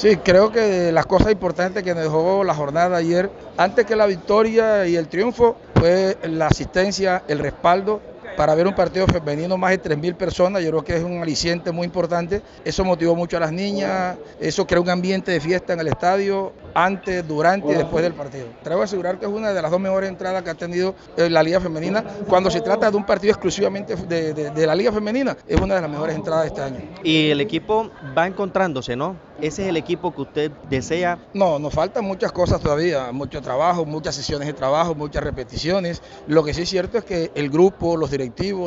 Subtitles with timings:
[0.00, 4.06] Sí, creo que las cosas importantes que nos dejó la jornada ayer, antes que la
[4.06, 8.00] victoria y el triunfo, fue la asistencia, el respaldo
[8.40, 11.72] para ver un partido femenino más de 3.000 personas, yo creo que es un aliciente
[11.72, 12.40] muy importante.
[12.64, 16.54] Eso motivó mucho a las niñas, eso creó un ambiente de fiesta en el estadio,
[16.72, 18.46] antes, durante y después del partido.
[18.62, 21.28] Traigo a asegurar que es una de las dos mejores entradas que ha tenido eh,
[21.28, 22.02] la Liga Femenina.
[22.26, 25.82] Cuando se trata de un partido exclusivamente de, de la Liga Femenina, es una de
[25.82, 26.80] las mejores entradas de este año.
[27.02, 29.16] Y el equipo va encontrándose, ¿no?
[29.40, 31.18] ¿Ese es el equipo que usted desea?
[31.32, 36.02] No, nos faltan muchas cosas todavía, mucho trabajo, muchas sesiones de trabajo, muchas repeticiones.
[36.26, 38.10] Lo que sí es cierto es que el grupo, los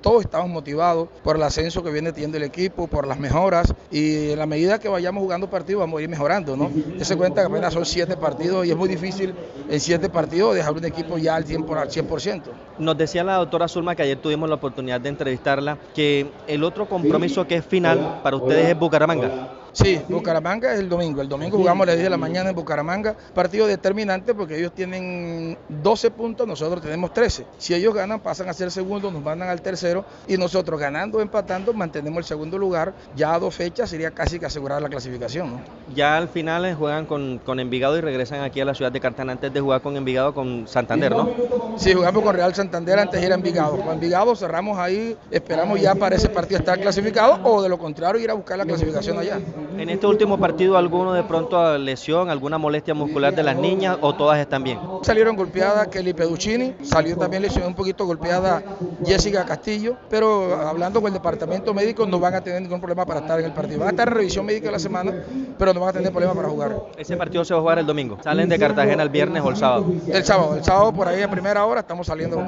[0.00, 4.30] todos estamos motivados por el ascenso que viene teniendo el equipo, por las mejoras y
[4.30, 6.70] en la medida que vayamos jugando partidos vamos a ir mejorando, ¿no?
[7.00, 9.34] Se cuenta que apenas son siete partidos y es muy difícil
[9.68, 12.42] en siete partidos dejar un equipo ya al 100%.
[12.78, 16.88] Nos decía la doctora Zulma que ayer tuvimos la oportunidad de entrevistarla que el otro
[16.88, 19.63] compromiso que es final para ustedes es Bucaramanga.
[19.74, 21.20] Sí, Bucaramanga es el domingo.
[21.20, 23.16] El domingo jugamos a las 10 de la mañana en Bucaramanga.
[23.34, 27.44] Partido determinante porque ellos tienen 12 puntos, nosotros tenemos 13.
[27.58, 30.04] Si ellos ganan, pasan a ser segundo, nos mandan al tercero.
[30.28, 32.94] Y nosotros ganando o empatando, mantenemos el segundo lugar.
[33.16, 35.60] Ya a dos fechas sería casi que asegurar la clasificación.
[35.92, 39.32] Ya al final juegan con, con Envigado y regresan aquí a la ciudad de Cartagena
[39.32, 41.30] antes de jugar con Envigado con Santander, ¿no?
[41.76, 43.76] Sí, jugamos con Real Santander antes de ir a Envigado.
[43.76, 48.22] Con Envigado cerramos ahí, esperamos ya para ese partido estar clasificado o de lo contrario
[48.22, 49.40] ir a buscar la clasificación allá.
[49.76, 54.14] En este último partido, ¿alguno de pronto lesión, alguna molestia muscular de las niñas o
[54.14, 54.78] todas están bien?
[55.02, 58.62] Salieron golpeadas Kelly Peduccini, salió también lesionada un poquito golpeada
[59.04, 63.20] Jessica Castillo, pero hablando con el departamento médico no van a tener ningún problema para
[63.20, 63.80] estar en el partido.
[63.80, 65.12] Van a estar en revisión médica la semana,
[65.58, 66.76] pero no van a tener problema para jugar.
[66.96, 68.18] ¿Ese partido se va a jugar el domingo?
[68.22, 69.86] ¿Salen de Cartagena el viernes o el sábado?
[70.06, 72.44] El sábado, el sábado por ahí a primera hora estamos saliendo.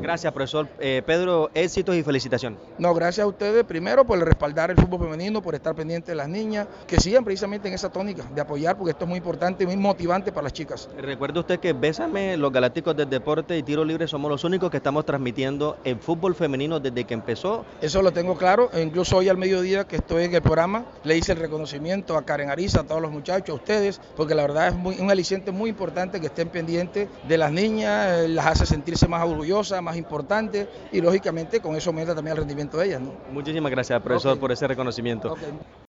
[0.00, 0.68] Gracias, profesor.
[0.78, 2.58] Eh, Pedro, éxitos y felicitaciones.
[2.78, 6.28] No, gracias a ustedes primero por respaldar el fútbol femenino, por estar pendiente de las
[6.28, 6.51] niñas
[6.86, 9.76] que sigan precisamente en esa tónica de apoyar, porque esto es muy importante y muy
[9.76, 10.88] motivante para las chicas.
[10.98, 14.76] Recuerde usted que Bésame, los Galácticos del Deporte y Tiro Libre somos los únicos que
[14.76, 17.64] estamos transmitiendo el fútbol femenino desde que empezó.
[17.80, 21.16] Eso lo tengo claro, e incluso hoy al mediodía que estoy en el programa, le
[21.16, 24.68] hice el reconocimiento a Karen Ariza, a todos los muchachos, a ustedes, porque la verdad
[24.68, 28.66] es muy, un aliciente muy importante que estén pendientes de las niñas, eh, las hace
[28.66, 33.00] sentirse más orgullosas, más importantes y lógicamente con eso aumenta también el rendimiento de ellas.
[33.00, 33.12] ¿no?
[33.32, 35.36] Muchísimas gracias, profesor, por ese reconocimiento.